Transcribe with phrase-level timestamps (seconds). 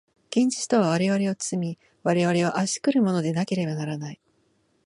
[0.35, 4.19] 現実とは我々を包み、我々を圧し来るものでなければならない。